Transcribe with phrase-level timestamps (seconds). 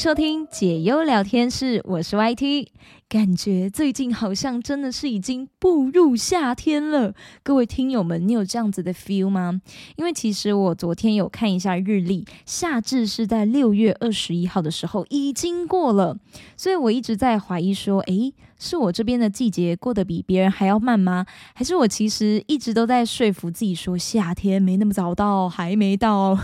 [0.00, 2.68] 收听解忧聊天室，我是 YT。
[3.06, 9.60] 感觉最近好像真的是已经步入夏天了，各位听友们，你有这样子的 feel 吗？
[9.96, 16.16] 因为其实我昨天有看一下日历，夏至是在六月二十一号的时候已经过了，
[16.56, 21.26] 所以我一直在怀疑说，诶，是我这边的季节过得比别人还要慢吗？
[21.54, 26.38] 还是我其实一直都在说服自己说夏天没那么早到，还没到？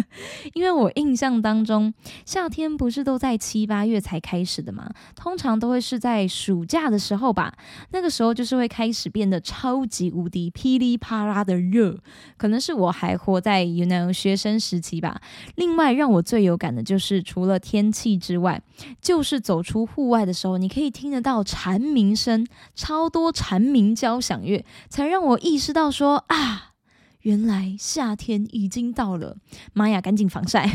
[0.52, 1.94] 因为我印象当中，
[2.26, 4.90] 夏天不是都在七八月才开始的吗？
[5.14, 6.28] 通常都会是在。
[6.28, 7.54] 暑假的时候吧，
[7.90, 11.96] 那个时候就是会开始变得超级无敌噼里啪啦的热，
[12.36, 15.20] 可能是我还活在 you know 学生时期吧。
[15.54, 18.60] 另外让我最有感的就是，除了天气之外，
[19.00, 26.69] 就是走出户外的时候，你可以听得到蝉鸣声，超多蝉鸣交响乐，才让我意识到说啊。
[27.22, 29.36] 原来夏天已经到了，
[29.74, 30.70] 妈呀，赶紧防晒！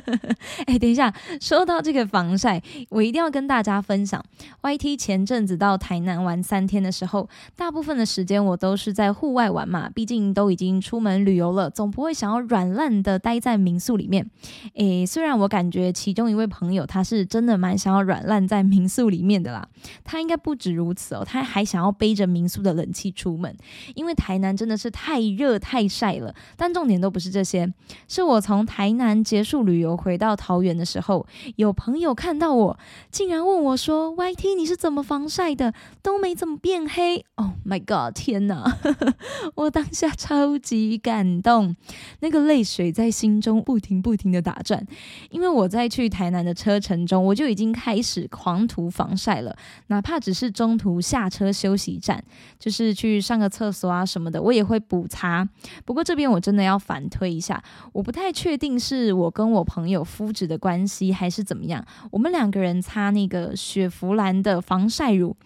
[0.64, 4.24] 哎，等一下，说到这个防晒，我一定要跟大家分享。
[4.62, 14.30] YT 前阵子到台南玩三天的时候，大部分的时间我都是在户外玩嘛，毕竟都已经出门旅游了，总不会想要软烂的待在民宿里面。
[14.76, 19.68] 诶，虽然我感觉其中一位朋友他是真的蛮想要软烂在民宿里面的啦，
[20.04, 23.54] 他应该不止如此哦，他还想要背着民宿的冷气出门，
[23.94, 25.81] 因为台南真的是太热太。
[25.88, 27.72] 晒了，但重点都不是这些。
[28.08, 32.78] 是我从台南结束旅游回到桃园的时候，有朋友看到我，
[33.10, 35.72] 竟然问我说：“YT，你是怎么防晒的？
[36.02, 37.24] 都没怎么变黑。
[37.36, 38.14] ”Oh my god！
[38.14, 38.78] 天哪，
[39.56, 41.74] 我当下超级感动，
[42.20, 44.86] 那个泪水在心中不停不停的打转。
[45.30, 49.56] 因为我在去台南的车程中，我就已经开始狂涂防晒了，
[49.88, 52.22] 哪怕只是中途下车休息站，
[52.58, 55.48] 就是去上个厕所啊什么的，我也会补擦。
[55.84, 61.84] 不过这边我真的要反推一下，我不太确定是我跟我朋友肤质的关系，还是怎么样。
[62.10, 65.36] 我们两个人擦那个雪佛兰的防晒乳。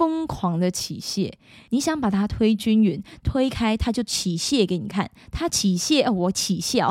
[0.00, 1.30] 疯狂的起屑，
[1.68, 5.10] 你想把它推均匀，推开它就起屑给你看。
[5.30, 6.90] 它起屑，我起笑，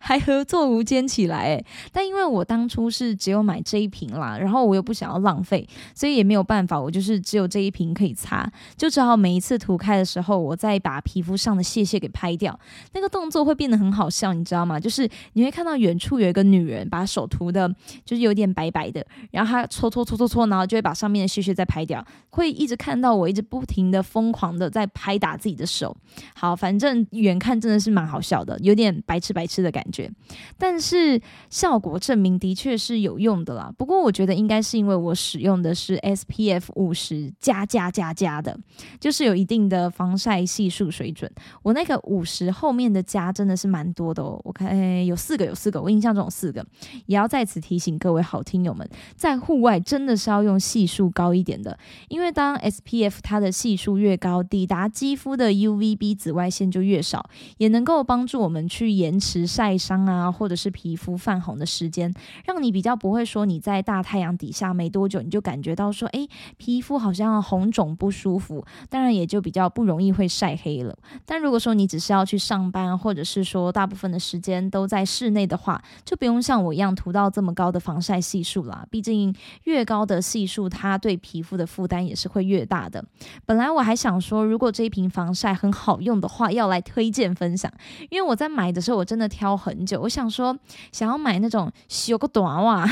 [0.00, 1.64] 还合作无间起来。
[1.92, 12.58] 但因为我当初是只有买这一瓶啦，然后我又不想要浪费，所以也没有办法，我就是只有这一瓶可以擦，就只好每一次涂开的时候，我再把皮肤上的屑屑给拍掉。
[12.92, 14.80] 那个动作会变得很好笑，你知道吗？
[14.80, 17.72] 就是你会看到远处有一个女人把手涂的，
[18.04, 21.83] 就是有点白白的，然后她搓搓搓搓搓，然后就会把上面的屑屑再拍。
[21.84, 25.96] 掉会一直看到我一直不停的疯狂的在拍打自己的手，
[26.34, 30.10] 好，反正远看真的是蛮好笑的，有点白痴白痴的感觉，
[30.58, 33.72] 但是效果证明的确是有用的啦。
[33.76, 38.58] 不过我觉得应该是因为我使用的是 SPF 五十加加加加的，
[38.98, 41.30] 就是有一定的防晒系数水准。
[41.62, 46.64] 我那个五十后面的加真的是蛮多的哦，我看有四个有四个，我印象中有四个。
[47.06, 51.73] 也要在此提醒各位好听友们，在户外真的是要用系数高一点的。
[52.08, 62.12] 因为当 SPF 它的系数越高，抵达肌肤的 UVB 紫外线就越少，也能够帮助我们去延迟晒伤啊，或者是皮肤泛红的时间，
[62.44, 66.26] 让你比较不会说你在大太阳底下没多久你就感觉到说，哎，
[66.56, 70.96] 皮肤好像红肿不舒服，当然也就比较不容易会晒黑了。
[71.24, 78.86] 但如果说你只是要去上班，或者是说大部分的时间都在室内的话，就不用像我一样涂到这么高的防晒系数啦。
[78.90, 79.34] 毕竟
[79.64, 83.04] 越高的系数，它对皮肤的负担也是会越大的。
[83.46, 87.72] 本来我还想说，如果这一瓶防晒很好用的话，要来推荐分享。
[88.10, 90.00] 因为我在买的时候，我真的挑很久。
[90.00, 90.56] 我想说，
[90.92, 92.86] 想要买那种修个短袜，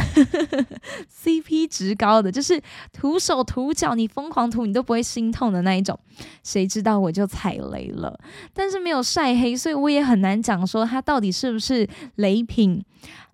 [1.24, 2.60] CP 值高的，就是
[2.92, 5.98] 涂手涂脚，你疯狂涂你都不会心痛的那一种。
[6.42, 8.18] 谁知道我就踩雷了，
[8.52, 12.84] 但是没有晒黑，所以我也很难讲说它到底是不是雷品。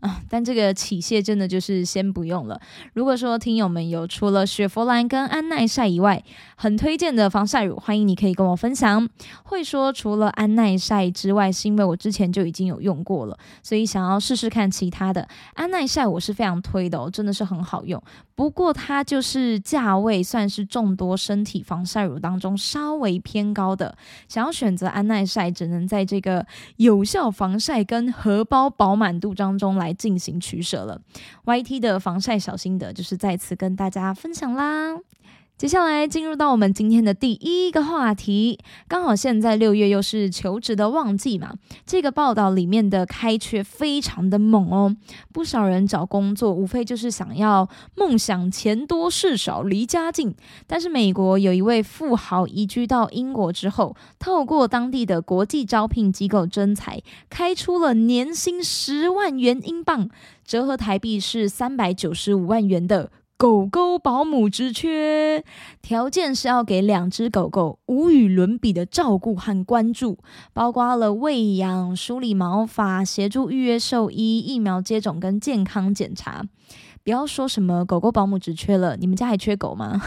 [0.00, 2.60] 啊，但这个起屑真的就是先不用了。
[2.94, 4.38] 如果说听友们有除了。
[4.48, 6.24] 雪佛兰跟安耐晒以外，
[6.56, 9.08] 很推荐的防晒乳，欢迎你可以跟我分享。
[9.42, 10.28] 会说除了。
[10.38, 18.00] 安耐晒之外，是因为我之前就已经有用过了，所以想要试试看其他的安耐晒，我是非常推的哦，真的是很好用。
[18.36, 23.96] 不过它就是价位算是众多身体防晒乳当中稍微偏高的，
[24.28, 26.46] 想要选择安耐晒，只能在这个
[26.76, 29.87] 有效防晒跟荷包饱满度当中来。
[29.88, 31.00] 来进行取舍了。
[31.44, 34.96] YT 的防晒小心得就是再次跟大家分享啦。
[35.58, 41.54] 接下来进入到我们今天的第一个话题，刚好现在六月又是求职的旺季嘛。
[41.84, 44.94] 这个报道里面的开缺非常的猛哦，
[45.32, 50.32] 不少人找工作无非就是想要梦想钱多事少离家近。
[50.68, 60.08] 但是美国有一位富豪移居到英国之后，透过当地的国际招聘机构征才，开出了年薪十万元英镑，
[60.44, 63.10] 折合台币是三百九十五万元的。
[63.38, 65.44] 狗狗保姆职缺，
[65.80, 70.18] 条件是要给两只狗狗无与伦比的照顾和关注，
[70.52, 76.42] 包括了喂养、梳理毛发、协助预约兽医、疫苗接种跟健康检查。
[77.04, 80.02] 不要说什么狗狗保姆职缺了，你们家还缺狗吗？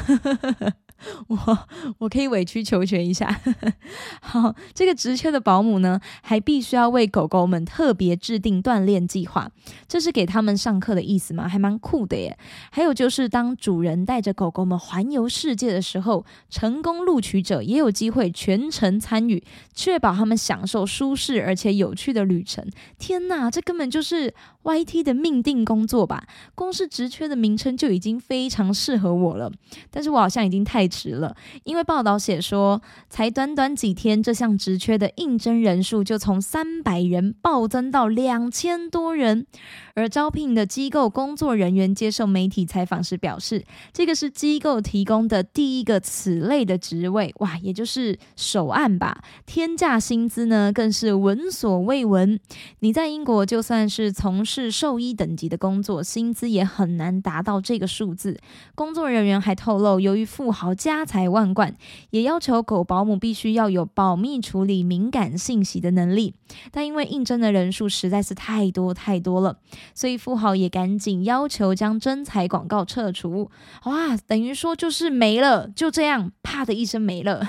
[1.27, 1.59] 我
[1.99, 3.39] 我可以委曲求全一下，
[4.21, 9.49] 好，这个职缺的保姆呢，还必须要为狗狗们特别制定锻炼计划，
[9.87, 11.47] 这是给他们上课的意思吗？
[11.47, 12.37] 还蛮酷的耶。
[12.71, 19.43] 还有就是，当主人带着狗狗们环游世界的时候，成功录取者也有机会全程参与，
[19.73, 22.63] 确保他们享受舒适而且有趣的旅程。
[22.99, 24.33] 天哪，这根本就是
[24.63, 26.25] YT 的命定工作吧？
[26.53, 29.51] 光是职缺的名称就已经非常适合我了，
[29.89, 30.90] 但是我好像已经太。
[30.91, 39.47] 迟了，因为报道写说，才短短几天，这项职缺的应征人数就从三百人暴增到两千多人。
[39.93, 49.21] 而招聘的机构工作人员接受媒体采访时表示，这个是机构提供的第一个此类的职位，哇，也就是首案吧。
[49.45, 52.39] 天价薪资呢，更是闻所未闻。
[52.79, 58.39] 你在英国就算是从事兽医等级的工作，薪资也很难达到这个数字。
[58.73, 61.75] 工作人员还透露，由于富豪家财万贯，
[62.09, 66.33] 也要求狗保姆必须要有保密处理敏感信息的能力。
[66.71, 69.59] 但因为应征的人数实在是太多太多了。
[69.93, 73.51] 所以富豪也赶紧要求将真才广告撤除，
[73.83, 77.47] 哇，等于说就是没了，就这样，啪的一声没了。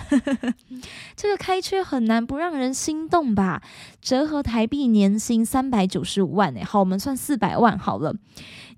[1.16, 3.62] 这个开缺很难不让人心动吧？
[4.02, 8.12] 折合台币年薪三百九十五万，哎，好，我们算四百万好了。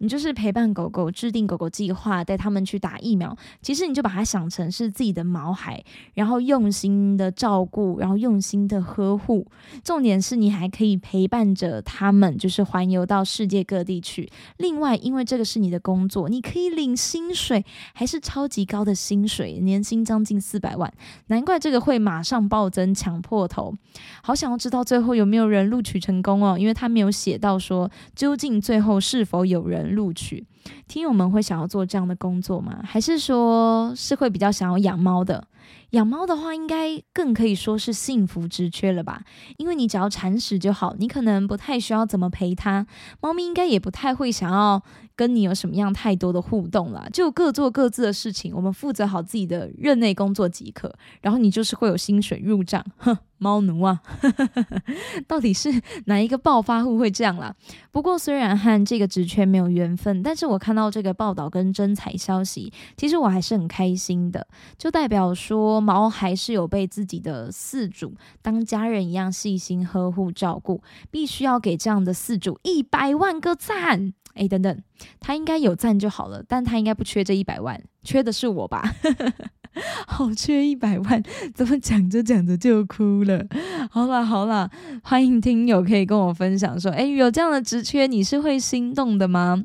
[0.00, 3.35] 你就是陪伴狗狗，制定狗狗计划，带他们去打疫苗。
[3.62, 5.82] 其实你就把它想成是自己的毛孩，
[6.12, 9.47] 然后用心的照顾，然后用心的呵护。
[9.82, 14.31] 重点是你还可以陪伴着他们，就是环游到世界各地去。
[14.59, 20.93] 另外，因为这个是你的工作，你可以领薪水，还是超级高的薪水，年薪将近四百万。
[21.29, 23.73] 难怪这个会马上暴增，抢破头。
[24.23, 29.85] 好想要知道最后有没有人录取成功哦，因为他没有写到说究竟最后是否有人。
[29.95, 30.45] 录取，
[30.89, 32.81] 听友们会想要做这样的工作吗？
[32.85, 35.47] 还是说是会比较想要养猫的？
[35.94, 39.23] 养猫的话，应该更可以说是幸福之缺了吧？
[39.58, 42.85] 因为你只要铲屎就好，你可能不太需要怎么陪它，
[43.20, 44.82] 猫咪应该也不太会想要
[45.14, 50.93] 跟你有什么样太多的互动啦，就各做各自的事情，我们负责好自己的任内工作即可。
[51.20, 53.17] 然后你就是会有薪水入账，哼。
[53.37, 54.00] 猫奴啊，
[55.29, 55.69] 到底是
[56.06, 57.55] 哪一个暴发户会这样啦？
[57.91, 64.46] 不过虽然和这个职缺没有缘分，但是我看到这个报道跟真彩消息，其实我还是很开心的，
[64.79, 74.15] 就代表说猫还是有被自己的饲主当家人一样细心呵护照顾，必须要给这样的饲主一百万个赞！
[74.35, 74.83] 哎，等等，
[75.21, 78.83] 他应该有赞就好了，但他应该不缺这一百万，缺的是我吧？
[80.06, 81.23] 好缺一百万，
[81.55, 83.44] 怎么讲着讲着就哭了？
[83.91, 84.71] 好啦好啦，
[85.03, 89.65] 欢迎听友可以跟我分享说，哎，有这样的直缺，你是会心动的吗？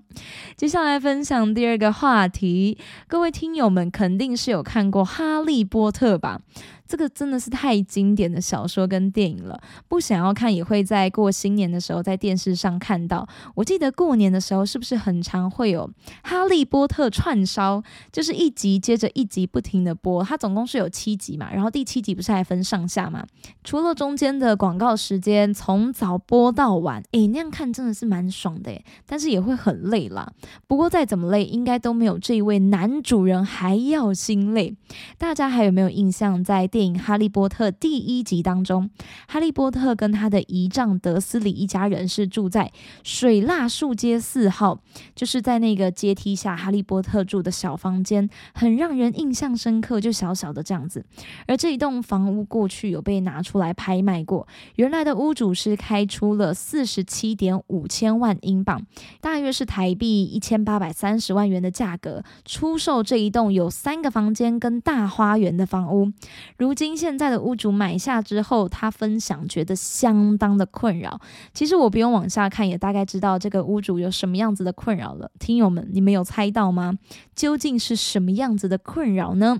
[0.55, 2.77] 接下来分享第二个话题，
[3.07, 6.41] 各位听友们肯定是有看过《哈利波特》吧？
[6.89, 13.29] 这个真的是太经典的小说跟电影了，不想要看也会在过新年的时候在电视上看到。
[13.53, 15.87] 我记得过年的时候是不是很常会有
[16.23, 23.23] 《哈利波特》串烧，就是一集接着一集不停的播，它总共是有七集嘛，然后第七集不是还分上下嘛？
[23.63, 30.33] 除了中间的广告时间从早播到晚，诶，那样看真的是蛮爽的诶，但是也会很累啦。
[30.65, 34.75] 不过再怎么累，应该都没有这一位男主人还要心累。
[35.19, 36.67] 大家还有没有印象在？
[36.79, 38.89] 电影《哈利波特》第一集当中，
[39.27, 42.71] 哈利波特跟他的姨丈德斯里一家人是住在
[43.03, 44.79] 水蜡树街四号，
[45.13, 51.03] 就是在那个阶梯下，哈利波特住的小房间，很让人印象深刻，就小小的这样子。
[51.47, 58.81] 而这一栋房屋过去有被拿出来拍卖过，原来的屋主是开出了四十七点五千万英镑，
[59.19, 66.13] 大约是台币一千八百三十万元的价格，出售这一栋有三个房间跟大花园的房屋。
[66.57, 71.19] 如如今现在的屋主买下之后，他分享觉得相当的困扰。
[71.51, 75.31] 其实我不用往下看，也大概知道这个屋主有什么样子的困扰了。
[75.39, 76.99] 听友们，你们有猜到吗？
[77.35, 79.57] 究竟是什么样子的困扰呢？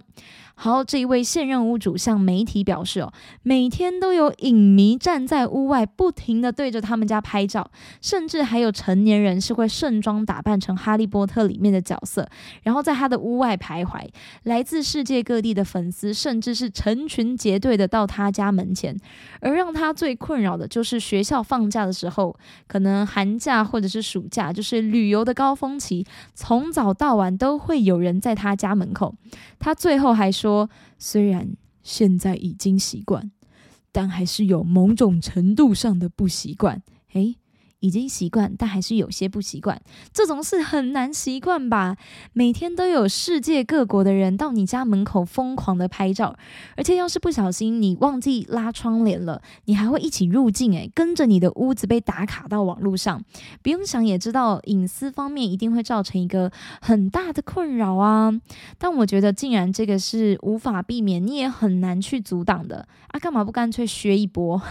[0.61, 3.13] 好，这一位现任屋主向媒体表示哦，
[3.43, 12.27] 每天都有影迷站在屋外，不停的对着他们家拍照，甚至还有成年人是会盛装打扮成哈利波特里面的角色，
[12.63, 14.05] 然后在他的屋外徘徊。
[14.43, 18.93] 来自世界各地的粉丝，甚至是成群结队的到他家门前。
[19.39, 22.35] 而让他最困扰的就是学校放假的时候，
[22.67, 29.15] 可能寒假或者是暑假，就是旅游的高峰期，从早到晚都会有人在他家门口。
[29.57, 30.49] 他最后还说。
[30.50, 33.32] 说虽然现在已经习惯，
[33.91, 36.82] 但还是有某种程度上的不习惯。
[37.13, 37.36] 诶。
[37.79, 39.81] 已经习惯，但还是有些不习惯。
[40.13, 41.95] 这种事很难习惯吧？
[42.33, 46.36] 每天都有世界各国的人到你家门口疯狂的拍照，
[46.75, 53.24] 而且要是不小心你忘记拉窗帘了，你还会一起入境，诶，跟着你的屋子被打卡到网络上。
[53.63, 58.33] 不用想也知道，隐私方面一定会造成一个很大的困扰啊。
[58.77, 64.62] 但我觉得，既然这个是无法避免，你也很难去阻挡的啊，干嘛不干脆削一波？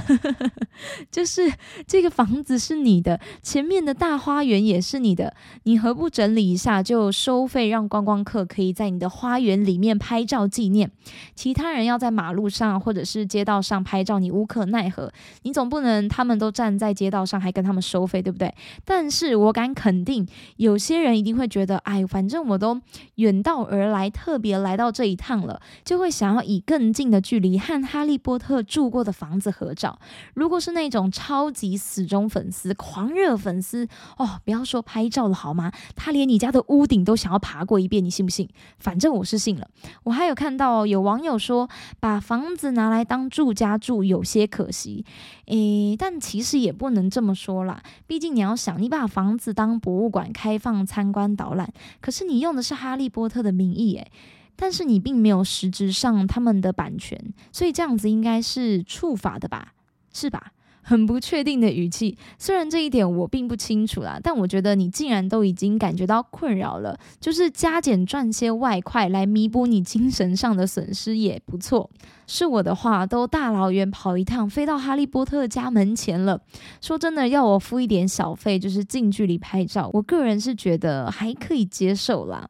[1.11, 1.51] 就是
[1.87, 2.98] 这个房子是你。
[2.99, 10.91] 你的前面的大花园也是你的，你何不整理一下就收费，让观光客可以在你的花园里面拍照纪念？
[11.37, 15.13] 其他人要在马路上或者是街道上拍照，你无可奈何。
[15.43, 18.53] 你总不能他们都站在街道上还跟他们收费，对不对？
[18.85, 20.27] 但是我敢肯定，
[20.57, 22.81] 有些人一定会觉得，哎，反正我都
[23.15, 30.01] 远道而来，特别来到这一趟了，就会想要以更近的距离和哈利波特住过的房子合照。
[30.35, 35.71] 如果是那种超级死忠粉丝，狂热粉丝哦，不要说拍照了好吗？
[35.95, 38.49] 他连你家的屋顶都想要爬过一遍，你信不信？
[38.79, 39.69] 反正我是信了。
[40.05, 41.69] 我还有看到有网友说，
[42.01, 45.05] 把房子拿来当住家住有些可惜。
[45.49, 54.11] 诶，但其实也不能这么说啦，毕竟你要想，你把房子当博物馆开放参观导览，可是你用的是哈利波特的名义，诶，
[54.57, 59.75] 但是你并没有实质上他们的版权，所以这样子应该是触法的吧？
[60.11, 60.53] 是吧？
[60.89, 71.91] 很不确定的语气，虽然这一点我并不清楚啦，但我觉得你既然都已经感觉到困扰了，就是加减赚些外快来弥补你精神上的损失也不错。
[72.27, 76.41] 是我的话，都大老远跑一趟，飞到哈利波特家门前了。
[76.81, 82.49] 说真的，要我付一点小费，就是近距离拍照，我个人是觉得还可以接受啦。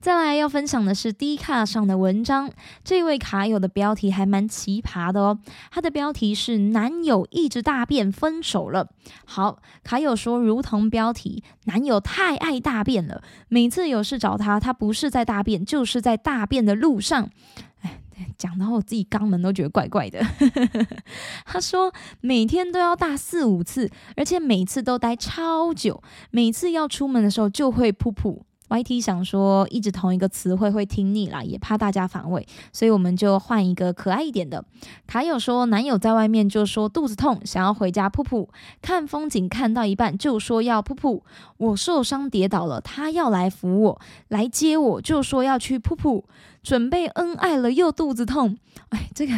[0.00, 2.50] 再来要分享的是 D 卡上的文章，
[2.84, 5.38] 这位卡友的标题还蛮奇葩的哦。
[5.70, 8.88] 他的标题是“男友一直大便分手了”。
[9.26, 17.28] 好，卡友说，如同标题，男友太爱大便了，每次有事找他，他不是在大便，就是在大便的路上。
[17.82, 18.00] 哎，
[18.38, 20.24] 讲到我自己肛门都觉得怪怪的。
[21.44, 28.42] 他说，每天都要大四五次，而且每次都待超久，每次要出门的时候就会噗噗。
[28.68, 34.64] YT 想说，一直同一个词汇会听腻啦，也怕大家反胃，所以我们就换一个可爱一点的。
[35.06, 38.48] 卡友说，男友在外面就说肚子痛，想要回家噗噗，
[38.82, 41.20] 看风景看到一半就说要噗噗，
[41.58, 46.24] 我受伤跌倒了，他要来扶我，来接我就说要去噗噗。
[46.66, 48.58] 准备恩爱了又肚子痛，
[48.90, 49.32] 哎，这个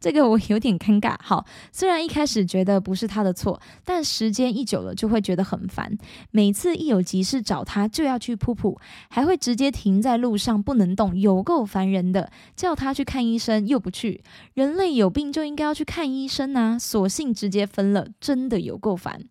[0.00, 1.14] 这个我有点尴尬。
[1.22, 5.96] 好，虽然一开始觉得不是他的错，但时间一久了就会觉得很烦。
[6.32, 8.76] 每次一有急事找他就要去噗噗，
[9.08, 12.28] 还会直接停在路上不能动，有够烦人的。
[12.56, 14.24] 叫他去看医生又不去，
[14.54, 19.22] 人类有病就应该要去看医生啊，索性直接分了，真的有够烦。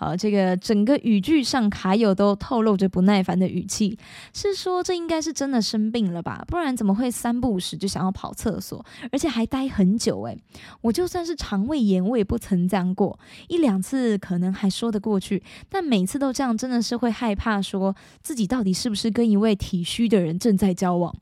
[0.00, 3.98] 好，这个整个语句上卡友都透露着不耐烦的语气，
[4.32, 6.44] 是说这应该是真的生病了吧？
[6.46, 10.22] 不然怎么会三不五时就想要跑厕所，而且还待很久？
[10.22, 10.38] 诶，
[10.82, 21.12] 我就算是肠胃炎，我也不曾这样过，一两次可能还说得过去，但每次都这样，真的是会害怕，说自己到底是不是跟一位体虚的人正在交往？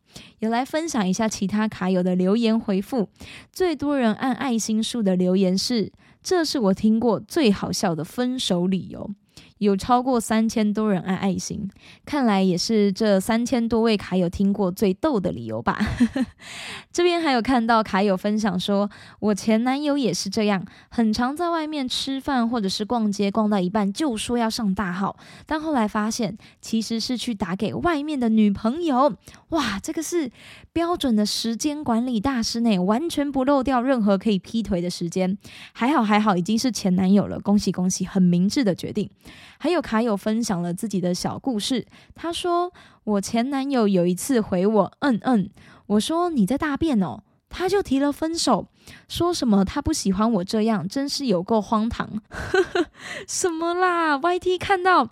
[0.41, 3.09] 也来分享一下其他卡友的留言回复，
[3.51, 5.91] 最多人按爱心数的留言是。
[6.27, 9.15] 这是我听过最好笑的分手理由。
[9.59, 11.71] 有超过三千多人按爱心，
[12.05, 15.79] 看来也是这三千多位卡友听过最逗的理由吧。
[16.93, 18.91] 这边还有看到卡友分享说，
[19.21, 25.17] 我前男友也是这样，很常在外面吃饭或者是逛街，逛到一半就说要上大号，
[25.47, 29.15] 但后来发现其实是去打给外面的女朋友。
[29.51, 30.31] 哇，这个是
[30.77, 35.39] 标准的时间管理大师呢，完全不漏掉任何可以劈腿的时间。
[35.73, 39.09] 还好还好，已经是前男友了，恭喜恭喜，很明智的决定。
[39.57, 41.87] 还有卡友分享了自己的小故事。
[42.15, 42.71] 他说
[43.05, 45.49] ：“我前男友有一次回我，嗯嗯，
[45.87, 48.69] 我说你在大便哦。”他就提了分手，
[49.09, 52.21] 说什么他不喜欢我这样，真是有够荒唐。
[53.27, 55.09] 什么啦？YT 看到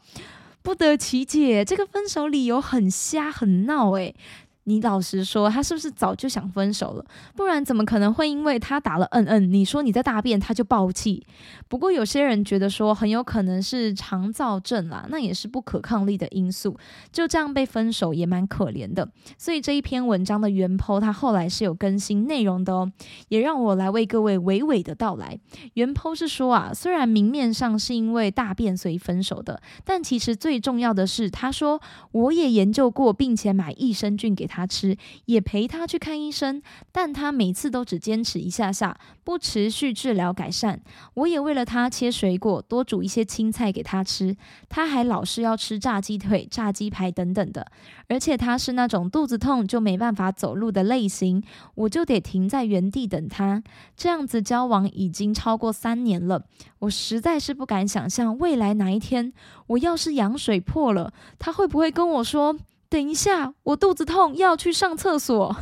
[0.60, 4.14] 不得其解，这个分手理由很瞎很闹诶。
[4.66, 7.04] 你老实说，他是不是早就想分手了？
[7.36, 11.26] 不然怎么可能会因为他打了嗯嗯，你说你在大便，他就爆气？
[11.68, 16.78] 不过有些人觉得说很有可能是肠燥症啦，那也是不可抗力的因素，
[17.12, 19.06] 就这样被分手也蛮可怜的。
[19.36, 22.90] 所以这一篇文章的原 po 他后来是有更新内容的哦，
[23.28, 25.38] 也让我来为各位娓娓的道来。
[25.74, 31.78] 原 po 是说啊，虽然明面上是因为大便所以分手的，但其实最重要的是，他说
[32.12, 34.53] 我也研究过，并且买益生菌给他。
[34.54, 40.80] 他吃也陪他去看医生，但他每次都只坚持一下下，不持续治疗改善。
[41.14, 44.36] 我也为了他切水果，多煮一些青菜给他吃。
[44.68, 47.66] 他还老是要吃炸鸡腿、炸鸡排等等的，
[48.08, 51.42] 而且他是那种肚子痛就没办法走路的类型，
[51.74, 53.60] 我就得停在原地等他。
[53.96, 56.44] 这样子交往已经超过三年了，
[56.78, 59.32] 我实在是不敢想象未来哪一天
[59.66, 62.56] 我要是羊水破了，他会不会跟我说？
[62.88, 65.56] 等一下，我肚子痛，要去上厕所。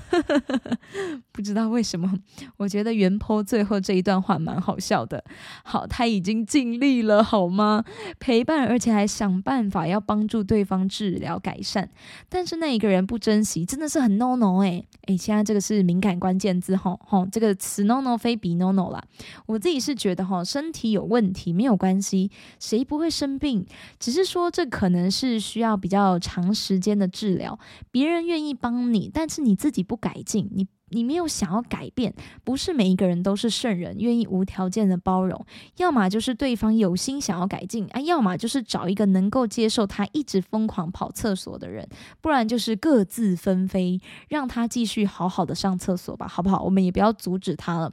[1.33, 2.12] 不知道为什么，
[2.59, 5.25] 我觉得原坡最后这一段话蛮好笑的。
[5.64, 7.85] 好，他已经尽力了，好吗？
[8.19, 11.88] 陪伴，而且还想办法要帮助对方治疗改善。
[12.29, 19.02] 但是那一个人不珍惜，真的是很 no no 哎哎，现在这个是敏感关键字吼吼，这个词 no no 非比 no no 啦。
[19.47, 23.64] 我自己是觉得哈，身体有问题没有关系，谁不会生病？
[23.99, 27.09] 只是说这可能是需要比较长时间的。
[27.23, 27.61] 治疗，
[27.93, 30.67] 别人愿意帮你，但是你自己不改进，你。
[30.92, 35.44] 你没有想要改变，不是每一个人都是圣人，愿意无条件的包容。
[35.78, 41.88] 要么就是对方有心想要改进啊，要么就是找一个能够接受他一直疯狂跑厕所的人，
[42.20, 46.62] 不然就是各自纷飞，让他继续好好的上厕所吧，好不好？
[46.62, 47.90] 我们也不要阻止他了。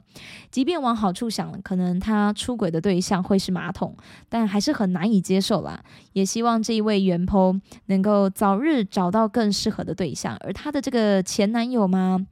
[0.51, 3.95] 即便往好处想，可能他出轨的对象会是马桶，
[4.27, 5.81] 但还是很难以接受啦。
[6.13, 12.25] 也希望这一位原剖能够早日找到更适合的对象，而他的这个前男友吗？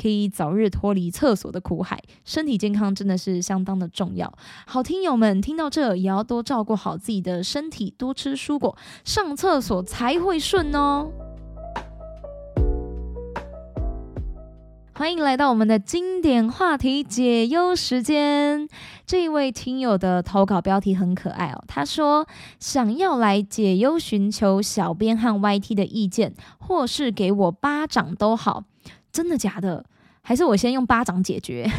[0.00, 0.13] 可以。
[0.32, 4.32] 早日脱离厕所的苦海，身体健康真的是相当的重要。
[4.66, 11.10] 好听友们听到这，也要多照顾好自己的身体，多吃蔬果，上厕所才会顺哦。
[14.96, 18.68] 欢迎来到我们的经典话题解忧时间。
[19.04, 22.28] 这一位听友的投稿标题很可爱哦，他说
[22.60, 28.62] 想要来解忧，寻求小编和 YT 的意见，或是给我巴掌都好。
[29.10, 29.84] 真的假的？
[30.26, 31.70] 还是我先用巴掌解决？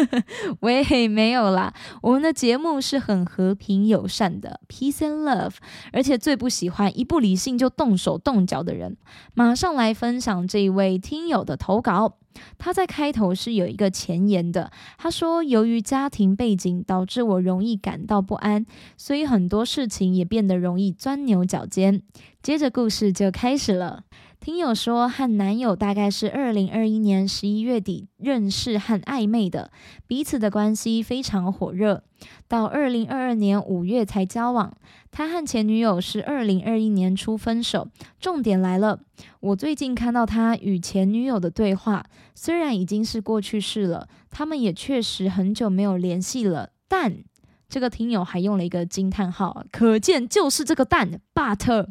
[0.60, 5.52] 喂，没有啦，我们的节目是很和平友善的，peace and love，
[5.92, 8.96] 而且最不喜欢一不理性就动手动脚的人。
[9.34, 12.16] 马上来分享这一位听友的投稿。
[12.58, 18.64] 他在开头是有一个前言的，他说：“由于家庭背景导致我容易感到不安，
[18.96, 22.00] 所以很多事情也变得容易钻牛角尖。”
[22.40, 24.04] 接着故事就开始了。
[24.40, 29.70] 听友说，和男友大概是二零二一年十一月底认识和暧昧的，
[30.06, 32.04] 彼此的关系非常火热，
[32.48, 34.74] 到二零二二年五月才交往。
[35.10, 37.88] 他和前女友是二零二一年初分手。
[38.18, 39.00] 重点来了，
[39.40, 47.24] 我最近看到他与前女友的对话，虽然已经是过去式了，他们也确实很久没有联系了，但
[47.68, 51.88] 这个听友还用了一个惊叹号，可见就是这个但，but。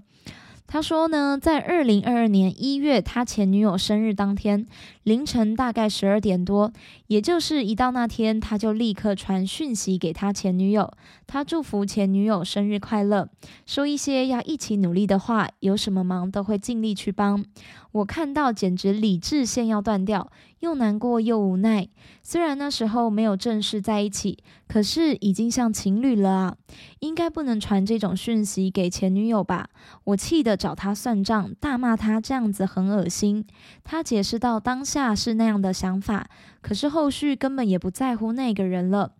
[0.71, 4.67] 他说呢，在二零二二年一月，他前女友生日当天
[5.09, 6.71] 凌晨大概十二点多，
[7.07, 10.93] 也就是一到那天，他就立刻传讯息给他前女友，
[11.25, 13.27] 他祝福前女友生日快乐，
[13.65, 17.43] 说一些要一起努力的话，有什么忙都会尽力去帮。
[17.91, 21.87] 我看到简直理智线要断掉，又难过又无奈。
[22.21, 26.55] 虽然那时候没有正式在一起，可是已经像情侣了啊！
[26.99, 29.69] 应该不能传这种讯息给前女友吧？
[30.03, 33.43] 我气得找他算账，大骂他这样子很恶心。
[33.83, 36.29] 他解释到当下是那样的想法，
[36.61, 39.13] 可是后续根本也不在乎那个人了。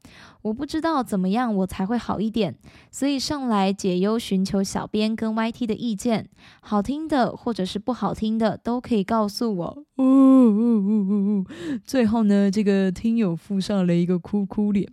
[0.44, 2.56] 我不知道怎么样我才会好一点，
[2.92, 6.30] 所以上来解忧，寻求小编跟 YT 的意见，
[6.62, 9.84] 好听的或者是不好听的都可以告诉我。
[11.84, 14.89] 最后呢，这个听友附上了一个哭哭脸。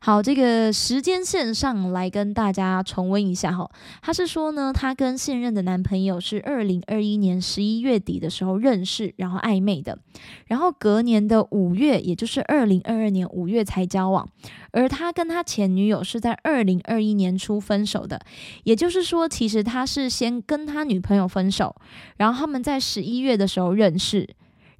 [0.00, 3.70] 好，这个时间线上来跟大家重温一下哈。
[4.02, 9.98] 他是说呢，他跟现任的男朋友是二零二一年十一月底的时候认识，然后暧昧的，
[10.46, 14.28] 然后隔年的五月，也就是二零二二年五月才交往。
[14.72, 18.20] 而他跟他前女友是在二零二一年初分手的，
[18.64, 21.74] 也就是说，其实他是先跟他女朋友分手，
[22.16, 24.28] 然后他们在十一月的时候认识。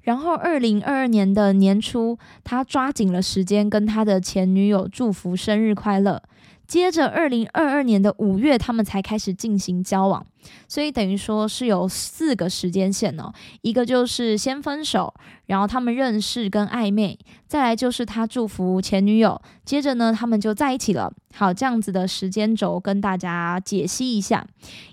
[0.05, 6.21] 然后二零二二年的年初，他抓紧了时间跟他的前女友祝福生日快乐。
[6.67, 10.25] 接着，二零二二年的五月，他们才开始进行交往，
[10.67, 13.31] 所以等于说是有四个时间线哦。
[13.61, 15.13] 一个就是先分手，
[15.45, 21.13] 然后他们认识跟暧昧，再来就是他祝福前女友，接着呢，他们就在一起了。
[21.35, 24.47] 好，这样子的时间轴跟大家解析一下。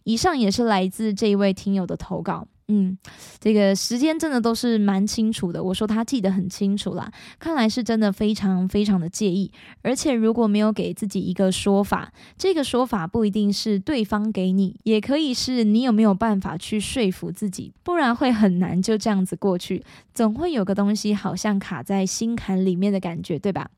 [0.04, 2.46] 以上也是来自这一位听友的投稿。
[2.68, 2.96] 嗯，
[3.38, 5.62] 这个时间真的都是蛮清楚的。
[5.62, 9.50] 我说他记得很清楚啦，看来是真的非常非常的介意。
[9.82, 19.84] 而且如果没有给自己一个说法，这个说法不一定是对方给你，也可以是你有没有办法去说服自己，不然会很难就这样子过去。
[20.14, 23.70] 总会有个东西好像卡在心坎里面的感觉，对吧？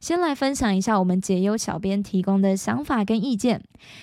[0.00, 3.62] 先来分享一下我们解忧小编提供的想法跟意见。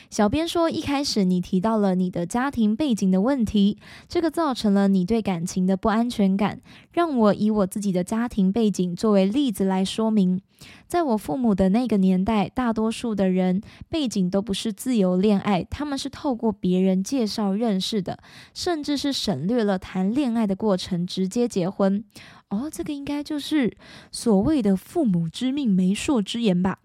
[0.10, 3.78] 小编说，一开始你提到了你的家庭背景的问题，
[4.08, 6.62] 这个造成了你对感情的不安全感。
[6.92, 10.42] 让我以我自己的家庭背景作为例子来说明。
[10.88, 18.18] 在我父母的那个年代，大多数的人背景都不是自由恋爱，他们是透过别人介绍认识的，
[18.56, 22.04] 甚至是省略了谈恋爱的过程，直接结婚。
[22.50, 23.76] 哦，这个应该就是
[24.12, 26.80] 所谓的父母之命，媒妁之言吧。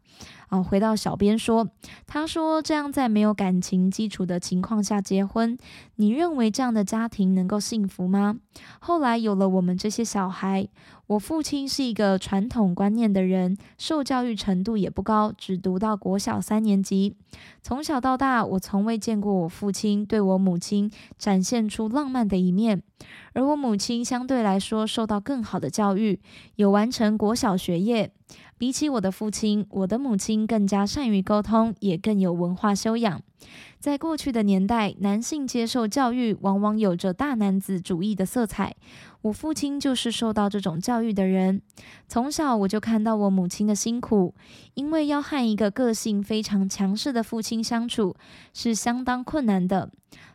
[0.49, 1.71] 啊，回到小编说，
[2.07, 5.57] 他说这样在没有感情基础的情况下结婚，
[5.97, 8.37] 你认为这样的家庭能够幸福吗？
[8.79, 10.69] 后来有了我们这些小孩，
[11.07, 17.17] 我父亲是一个传统观念的人，受教育程度也不高，只读到国小三年级。
[17.63, 22.83] 从小到大，我从未见过我父亲对我母亲展现出浪漫的一面，
[23.35, 26.21] 而我母亲相对来说受到更好的教育，
[26.57, 28.13] 有完成国小学业。
[28.59, 33.23] 比起我的父亲，我的母亲更加善于沟通，也更有文化修养。
[33.83, 38.77] 在过去的年代，男性接受教育往往有着大男子主义的色彩。
[39.23, 41.61] 我父亲就是受到这种教育的人。
[42.07, 44.37] 从小我就看到我母亲的辛苦，
[44.75, 48.15] 因为要和一个个性非常强势的父亲相处
[48.55, 49.91] 是相当困难的。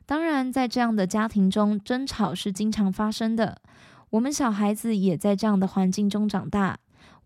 [0.05, 3.61] 当然，在这样的家庭中，争吵是经常发生的。
[4.09, 6.77] 我们小孩子也在这样的环境中长大。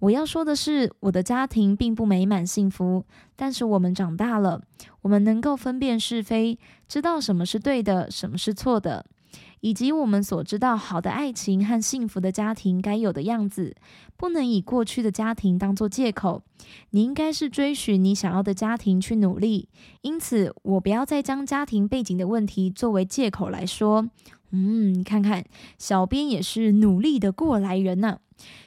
[0.02, 4.64] 我要说的是，我的家庭并不美满幸福，但是我们长大了，
[5.04, 9.06] 我们能够分辨是非，知道什么是对的，什么是错的，
[9.60, 13.76] 以及我们所知道好的爱情和幸福的家庭该有的样子，
[14.18, 16.42] 不能以过去的家庭当做借口。
[16.90, 19.70] 你应该是追寻你想要的家庭去努力，
[20.02, 24.10] 因此我不要再将家庭背景的问题作为借口来说。
[24.54, 25.46] 嗯，看看，
[25.78, 28.18] 小编也是努力的过来人呢。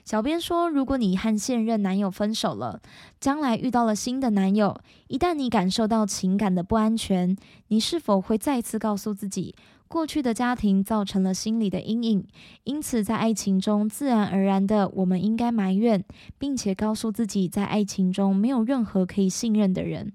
[0.04, 2.80] 小编说，如果你和现任男友分手了，
[3.20, 7.36] 将来遇到了新的男友，一旦你感受到情感的不安全，
[7.68, 9.54] 你是否会再次告诉自己，
[9.88, 12.26] 过去的家庭造成了心理的阴影？
[12.64, 16.04] 因此，在爱情中自然而然的，我们应该埋怨，
[16.38, 20.12] 并且告诉自己，在爱情中没有任何可以信任的人。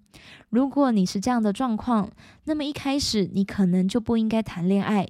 [0.50, 2.10] 如果你是这样的状况，
[2.44, 5.08] 那么一开始你可能就不应该谈恋爱，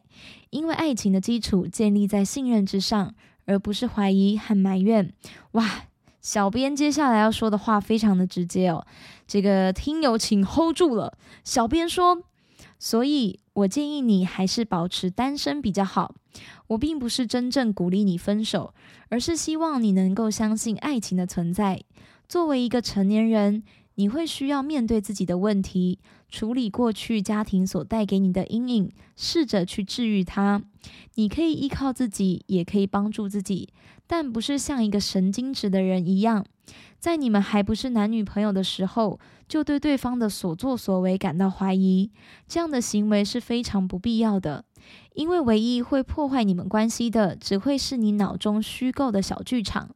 [0.52, 3.14] 因为爱情的基础建立在信任之上。
[3.50, 5.12] 而不是怀疑和埋怨。
[5.54, 5.86] 哇，
[6.22, 8.86] 小编接下来要说的话非常的直接哦，
[9.28, 11.18] 这个听友请 hold 住了。
[11.44, 12.22] 小编说，
[12.78, 16.14] 所以我建议你还是保持单身比较好。
[16.68, 18.76] 我并不是真正鼓励你分手，
[19.10, 21.82] 而是希望你能够相信爱情的存在。
[22.28, 23.64] 作为一个成年人。
[23.96, 30.62] 你会需要面对自己的问题，处理过去家庭所带给你的阴影，试着去治愈它。
[31.15, 33.70] 你可以依靠自己，也可以帮助自己，
[34.08, 36.46] 但不是像一个神经质的人一样，
[37.00, 42.12] 在你们还不是男女朋友的时候，就对对方的所作所为感到怀疑。
[42.48, 44.63] 这样的行为是非常不必要的，
[45.15, 49.89] 因为唯一会破坏你们关系的，只会是你脑中虚构的小剧场。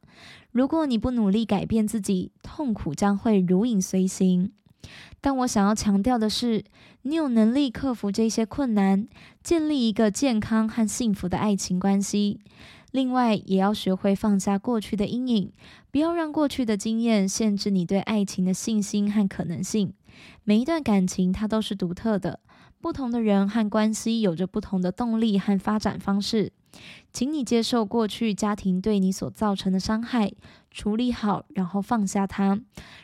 [0.50, 4.52] 如果你不努力改变自己，痛苦将会如影随形。
[5.20, 6.64] 但我想要强调的是，
[7.02, 9.06] 你有能力克服这些困难，
[9.42, 12.40] 建立一个健康和幸福的爱情关系。
[12.92, 15.52] 另外，也要学会放下过去的阴影，
[15.90, 19.92] 不要让过去的经验限制你对爱情的信心和可能性。
[20.44, 22.38] 每一段感情它都是独特的，
[22.80, 26.52] 不同的人和关系有着不同的动力和发展方式。
[27.12, 30.32] 请你接受过去家庭对你所造成的伤害，
[30.70, 32.60] 处理好，然后放下它，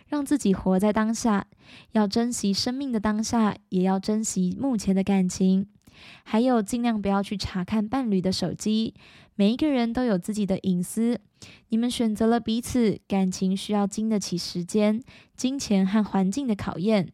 [0.09, 1.47] 让自己活在当下。
[1.93, 5.69] 要珍惜生命的当下，也要珍惜目前的感情。
[6.25, 8.95] 还有，尽量不要去查看伴侣的手机。
[9.37, 11.21] 每一个人都有自己的隐私。
[11.69, 15.03] 你们选择了彼此，感情需要经得起时间、
[15.37, 17.13] 金钱和环境的考验。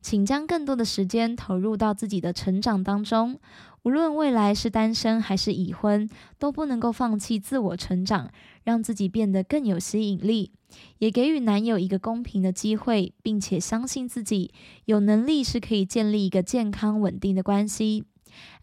[0.00, 3.40] 请将更多的时间投入到自己的成长当中。
[3.84, 8.30] 无论未来是单身还是已婚，都不能够放弃自我成长，
[8.62, 10.52] 让自己变得更有吸引力，
[10.98, 14.52] 也给予男友一个公平的机会，并且相信自己
[14.86, 18.04] 有能力是可以建立一个健康稳定的关系。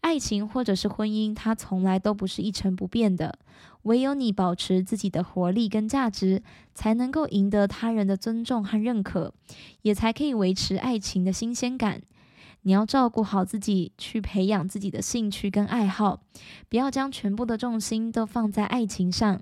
[0.01, 3.37] 爱情或者是婚姻，它从来都不是一成不变的。
[3.83, 6.41] 唯有你保持自己的活力跟价值，
[6.73, 9.33] 才能够赢得他人的尊重和认可，
[9.83, 12.01] 也才可以维持爱情的新鲜感。
[12.63, 16.21] 你要照顾好自己，去培养自己的兴趣跟爱好，
[16.69, 19.41] 不要将全部的重心都放在爱情上，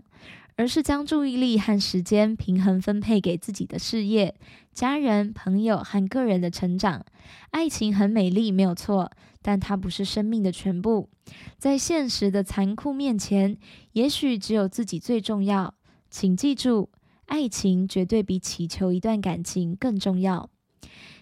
[0.56, 4.36] 而是将注意力和时间平衡分配给自己的事业、
[4.74, 7.06] 家人、朋友和个人的成长。
[7.52, 9.12] 爱情很美丽，没有错。
[9.42, 11.10] 但它不是生命的全部，
[11.58, 13.58] 在现实的残酷面前，
[13.94, 15.76] 也许只有自己最重要。
[16.10, 16.90] 请记住，
[17.26, 20.50] 爱情绝对比祈求一段感情更重要。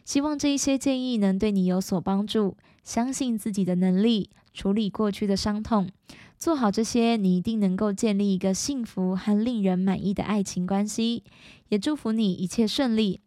[0.08, 2.56] 希望这一些建议能对你有所帮助。
[2.82, 5.90] 相信自己的能力，处理过去的伤痛，
[6.38, 11.24] 做好这些，你一定能够建立一个幸福和令人满意的爱情关系。
[11.68, 13.20] 也祝福你一切顺利。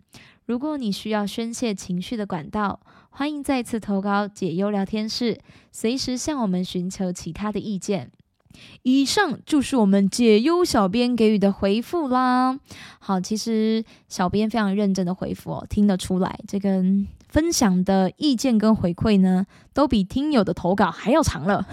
[0.46, 5.38] 如果你需要宣泄情绪的管道，欢迎再次投稿解忧聊天室，
[5.70, 8.10] 随时向我们寻求其他的意见。
[8.82, 12.58] 以上就是我们解忧小编给予的回复啦。
[12.98, 16.82] 好，其实小编非常认真的回复哦，听得出来这个。
[17.30, 21.64] 分享的意见跟回馈呢，都比听友的投稿还要长了。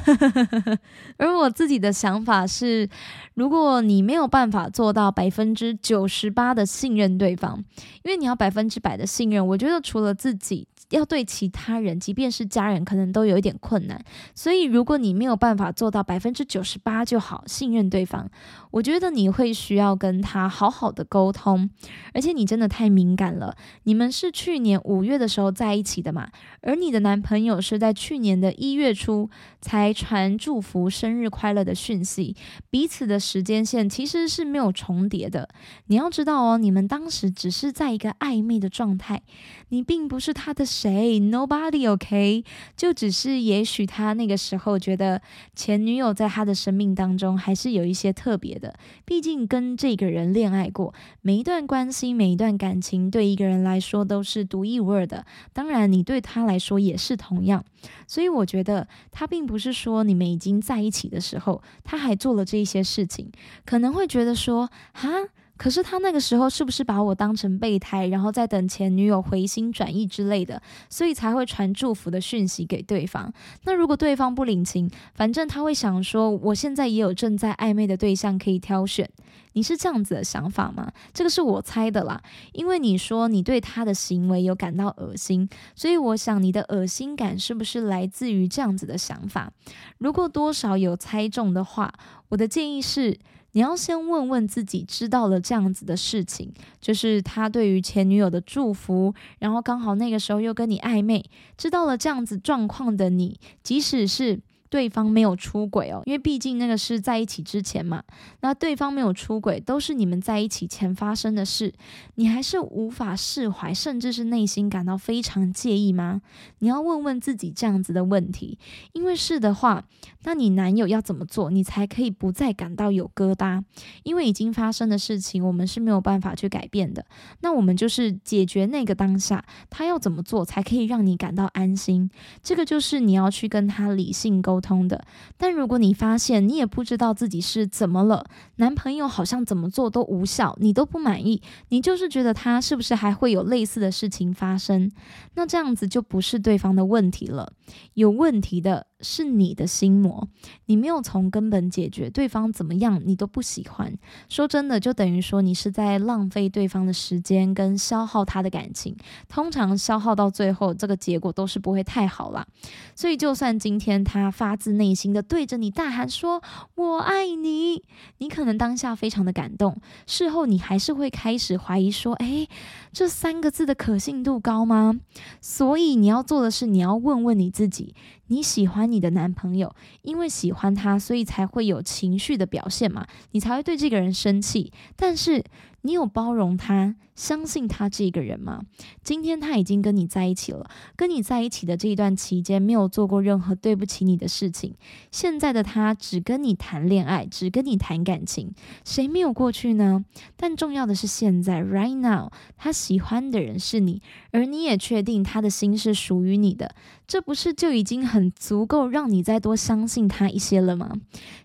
[1.17, 2.87] 而我自己的想法是，
[3.33, 7.57] 如果你没有办法做到百分之九十八的信任对方，
[8.03, 10.67] 因为你要百分之百的信任，我觉得除了自己。
[10.89, 14.01] 要对其他人，即便是家人，可能都有一点困难。
[14.33, 18.29] 所以，如果你没有办法做到百分之九十八就好信任对方，
[18.71, 21.69] 我觉得你会需要跟他好好的沟通。
[22.13, 23.53] 而且，你真的太敏感了。
[23.83, 26.29] 你们是去年五月的时候在一起的嘛？
[26.61, 32.33] 而你的男朋友是在去年的一月初才传祝福生日快乐的讯息，
[32.69, 35.49] 彼此的时间线其实是没有重叠的。
[35.87, 39.23] 你要知道哦，你们当时只是在一个暧昧的状态，
[39.67, 40.65] 你并不是他的。
[40.77, 42.43] 谁？Nobody OK，
[42.75, 45.23] 就只是也许他那个时候觉得
[45.55, 55.25] 前女友在他的生命当中还是有一些特别的，毕竟跟这个人恋爱过，每一段关系、每一段感情对一个人来说都是独一无二的。
[55.51, 57.65] 当然，你对他来说也是同样。
[58.05, 63.31] 所以我觉得他并不是说你们已经在一起的时候，他还做了这些事情，
[63.65, 65.09] 可能会觉得说，哈。
[65.57, 73.33] 可是他那个时候是不是把我当成备胎，然后再等前女友回心转意之类的，所以才会传祝福的讯息给对方？
[73.63, 79.09] 那如果对方不领情，反正他会想说，我现在也有正在暧昧的对象可以挑选。
[79.53, 80.91] 你是这样子的想法吗？
[81.11, 82.21] 这个是我猜的啦，
[82.53, 89.51] 因为你说你对他的行为有感到恶心，所以我想你的恶心感是不是来自于这样子的想法？
[89.97, 91.91] 如果多少有猜中的话，
[92.29, 93.17] 我的建议是。
[93.57, 101.25] 你要先问问自己，知道了这样子的事情，就是他对于前女友的祝福，然后刚好那个时候又跟你暧昧，
[101.57, 104.39] 知道了这样子状况的你，即使是。
[104.69, 108.03] 对方没有出轨哦，因为毕竟那个是在一起之前嘛。
[108.41, 111.73] 那对方没有出轨，都是你们在一起前发生的事，
[112.15, 116.21] 你还是无法释怀，甚至是内心感到非常介意吗？
[116.59, 118.59] 你要问问自己这样子的问题，
[118.91, 119.85] 因为是的话，
[120.23, 123.63] 那你男友要怎么做，你才可以不再感到有疙瘩？
[124.03, 127.05] 因为已经发生的事情，我们是没有办法去改变的。
[127.39, 132.09] 那我们就是解决那个当下，他要怎么做才可以让你感到安心？
[132.43, 134.56] 这个就是你要去跟他理性沟。
[134.57, 135.05] 沟通的，
[135.37, 144.91] 但如果你发现你也不知道自己是怎么了，男朋友好像怎么做都无效，你都不满意，你就是觉得他是不是还会有类似的事情发生？
[145.35, 147.53] 那这样子就不是对方的问题了，
[147.93, 148.86] 有问题的。
[149.01, 150.27] 是你的心魔，
[150.65, 153.93] 你没有从根本解决，对方怎么样你都不喜欢。
[154.27, 158.95] 说真的，就等于说你是在浪费对方的时间跟消耗他的感情。
[159.29, 162.47] 通常消耗到最后，这个结果都是不会太好啦。
[162.95, 166.41] 所以，就算今天他发自内心的对着你大喊说
[166.75, 167.83] “我爱你”，
[168.17, 172.49] 你可能当下非常的感动，事后你还是会开始怀疑说：“诶，
[172.91, 174.99] 这三个字的可信度高吗？”
[175.39, 177.93] 所以你要做的是，你要问问你自己。
[178.27, 183.07] 你喜欢你的男朋友，因为喜欢他，所以才会有情绪的表现嘛？
[183.31, 184.71] 你才会对这个人生气。
[184.95, 185.43] 但是
[185.81, 188.61] 你有包容他、相信他这个人吗？
[189.03, 194.75] 今天他已经跟你在一起了，跟你在一起的这一段期间没有做过任何对不起你的事情。
[195.11, 200.03] 现在的他只跟你谈恋爱，只跟你谈感情，谁没有过去呢？
[200.35, 206.75] 但重要的是现在，right now，他喜欢的人是你，而你也确定他的心是属于你的，
[207.07, 210.91] 这不是就已经很足够让你再多相信他一些了吗？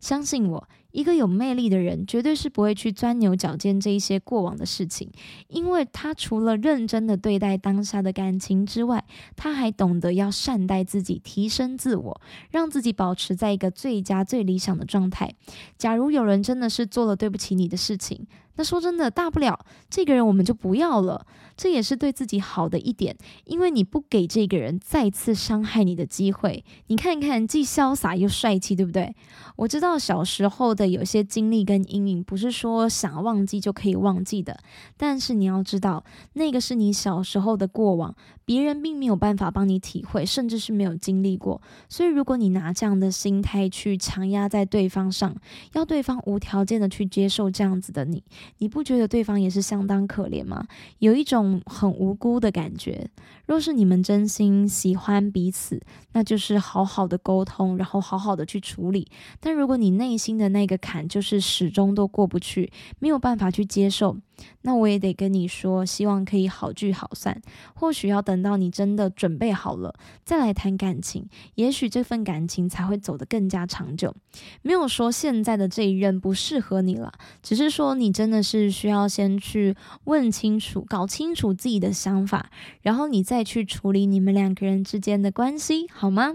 [0.01, 0.69] 相信我。
[0.93, 5.11] 一个有魅力的人，绝对是不会去钻牛角尖这一些过往的事情，
[5.49, 15.35] 因为他除了认真的对待当下的感情之外，他还懂得要善待自己，提升自我，让自己保持在一个最佳、最理想的状态。
[15.77, 18.27] 假如有人真的是做了对不起你的事情，
[18.57, 26.65] 那说真的，大不了这个人我们就不要了，这也是对自己好的一点，因为你不给这个人再次伤害你的机会。
[26.89, 29.15] 你看看，既潇洒又帅气，对不对？
[29.57, 34.59] 我知道小时候的有些经历跟阴影，不是说想忘记就可以忘记的，
[34.97, 41.61] 但是你要知道，那个是你小时候的过往，别人并没有办法帮你体会，甚至是没有经历过。
[41.89, 45.35] 所以，如果你拿这样的心态去强压在对方上，
[45.73, 48.23] 要对方无条件的去接受这样子的你。
[48.59, 50.67] 你不觉得对方也是相当可怜吗？
[50.99, 53.09] 有一种很无辜的感觉。
[53.47, 55.81] 若是你们真心喜欢彼此，
[56.13, 59.09] 那就是好好的沟通，然后好好的去处理。
[59.41, 64.17] 但如果你内心的那个坎就是始终都过不去，没有办法去接受。
[64.63, 67.41] 那我也得跟你说，希望可以好聚好散。
[67.75, 74.15] 或许要等到你真的准备好了，再来谈感情，也许这份感情才会走得更加长久。
[74.63, 82.51] 没有说现在的这一任不适合你了，只是说你真的是需要先去问清楚、搞清楚自己的想法，
[82.83, 86.35] 然后你再去处理你们两个人之间的关系，好吗？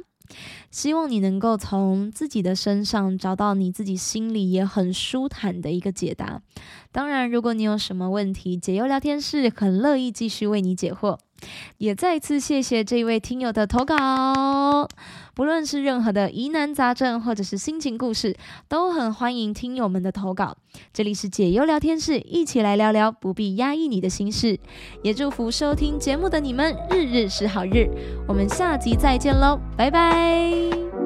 [0.72, 6.42] 希望你能够从自己的身上找到你自己心里也很舒坦的一个解答。
[6.92, 11.18] 当然，如果你有什么问题，解忧聊天室很乐意继续为你解惑。
[11.78, 14.88] 也再次谢谢这位听友的投稿。
[15.34, 18.36] 不论是任何的疑难杂症，或者是心情故事，
[18.68, 20.58] 都很欢迎听友们的投稿。
[20.92, 24.60] 这里是解忧聊天室，一起来聊聊，不必压抑你的心事。
[25.04, 27.88] 也祝福收听节目的你们日日是好日。
[28.28, 30.97] 我们下集再见喽，拜拜。